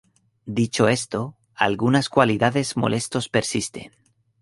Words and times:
Dicho 0.47 0.87
esto, 0.87 1.37
algunas 1.53 2.09
cualidades 2.09 2.75
molestos 2.75 3.29
persisten. 3.29 3.91